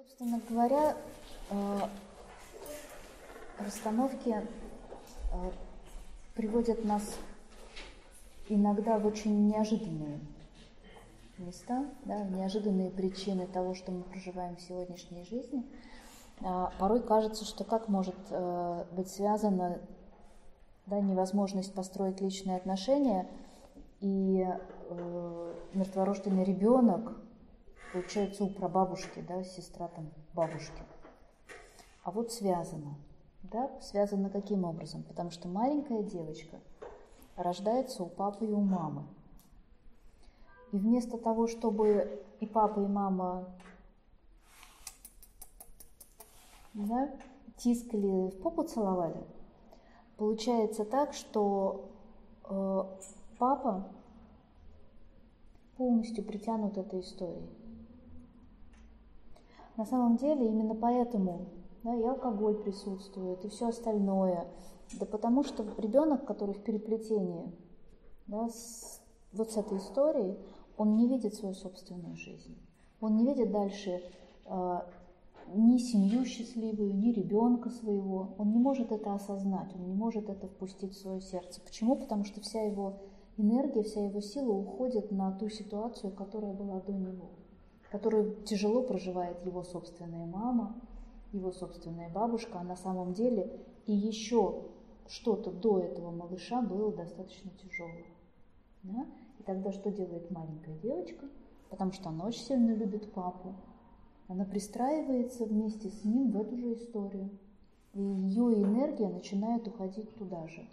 [0.00, 0.96] Собственно говоря,
[1.50, 1.80] э,
[3.58, 5.50] расстановки э,
[6.34, 7.02] приводят нас
[8.48, 10.20] иногда в очень неожиданные
[11.36, 15.66] места, да, неожиданные причины того, что мы проживаем в сегодняшней жизни.
[16.42, 19.80] А порой кажется, что как может э, быть связана
[20.86, 23.28] да, невозможность построить личные отношения
[24.00, 24.48] и
[25.74, 27.20] мертворожденный ребенок,
[27.92, 30.82] получается, у прабабушки, да, сестра там бабушки.
[32.02, 32.96] А вот связано.
[33.42, 35.02] Да, связано каким образом?
[35.02, 36.60] Потому что маленькая девочка
[37.36, 39.04] рождается у папы и у мамы.
[40.72, 43.48] И вместо того, чтобы и папа, и мама
[46.74, 47.10] да,
[47.56, 49.26] тискали, в попу целовали,
[50.16, 51.90] получается так, что
[52.44, 52.84] э,
[53.38, 53.88] папа
[55.76, 57.59] полностью притянут этой историей.
[59.80, 61.46] На самом деле именно поэтому
[61.82, 64.46] да, и алкоголь присутствует, и все остальное.
[64.98, 67.50] Да потому что ребенок, который в переплетении
[68.26, 69.00] да, с,
[69.32, 70.36] вот с этой историей,
[70.76, 72.58] он не видит свою собственную жизнь.
[73.00, 74.02] Он не видит дальше
[74.44, 74.80] э,
[75.54, 78.34] ни семью счастливую, ни ребенка своего.
[78.36, 81.58] Он не может это осознать, он не может это впустить в свое сердце.
[81.62, 81.96] Почему?
[81.96, 82.98] Потому что вся его
[83.38, 87.30] энергия, вся его сила уходит на ту ситуацию, которая была до него,
[87.90, 90.80] которую тяжело проживает его собственная мама,
[91.32, 94.62] его собственная бабушка, а на самом деле и еще
[95.08, 98.06] что-то до этого малыша было достаточно тяжелым.
[98.84, 99.06] Да?
[99.38, 101.26] И тогда что делает маленькая девочка?
[101.68, 103.54] Потому что она очень сильно любит папу.
[104.28, 107.30] Она пристраивается вместе с ним в эту же историю.
[107.94, 110.68] И ее энергия начинает уходить туда же.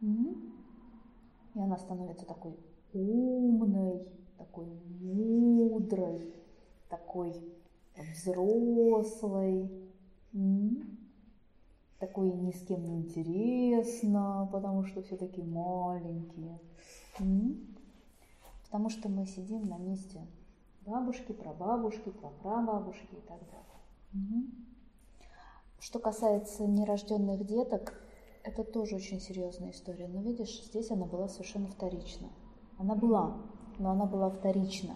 [0.00, 2.56] И она становится такой
[2.92, 4.04] умной,
[4.42, 4.66] такой
[5.00, 6.34] мудрой,
[6.88, 7.32] такой
[7.96, 9.70] взрослой,
[11.98, 16.58] такой ни с кем не интересно, потому что все такие маленькие.
[18.64, 20.26] Потому что мы сидим на месте
[20.84, 24.46] бабушки, прабабушки, прапрабабушки и так далее.
[25.78, 27.94] Что касается нерожденных деток,
[28.42, 30.08] это тоже очень серьезная история.
[30.08, 32.28] Но видишь, здесь она была совершенно вторична.
[32.78, 33.36] Она была,
[33.82, 34.94] но она была вторична.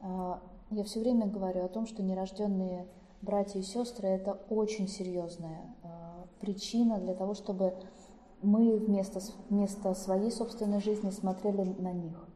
[0.00, 0.40] А,
[0.70, 2.86] я все время говорю о том, что нерожденные
[3.20, 5.88] братья и сестры это очень серьезная э,
[6.40, 7.74] причина для того, чтобы
[8.42, 12.28] мы вместо, вместо своей собственной жизни смотрели на них.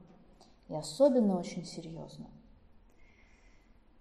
[0.69, 2.27] И особенно очень серьезно,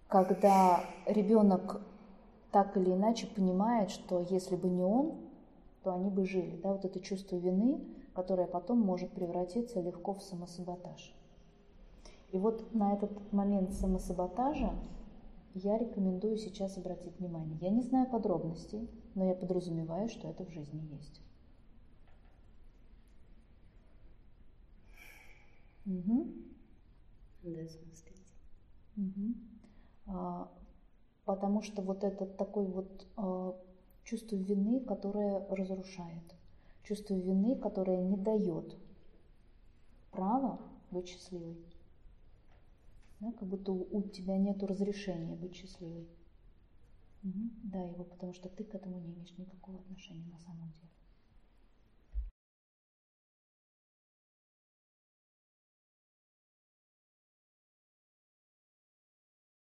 [0.08, 1.82] когда ребенок
[2.50, 5.14] так или иначе понимает, что если бы не он,
[5.84, 6.56] то они бы жили.
[6.56, 7.80] Да, вот это чувство вины,
[8.14, 11.14] которое потом может превратиться легко в самосаботаж.
[12.32, 14.72] И вот на этот момент самосаботажа
[15.54, 17.58] я рекомендую сейчас обратить внимание.
[17.60, 21.20] Я не знаю подробностей, но я подразумеваю, что это в жизни есть.
[25.86, 26.26] Угу.
[27.42, 28.32] Да, смотрите.
[28.96, 29.34] Угу.
[30.06, 30.52] А,
[31.24, 33.56] потому что вот это такое вот а,
[34.04, 36.34] чувство вины, которое разрушает,
[36.84, 38.76] чувство вины, которое не дает
[40.12, 40.60] права
[40.92, 41.56] быть счастливой.
[43.20, 46.08] Да, как будто у, тебя нет разрешения быть счастливой.
[47.22, 47.50] Угу.
[47.64, 50.99] Да, его, потому что ты к этому не имеешь никакого отношения на самом деле.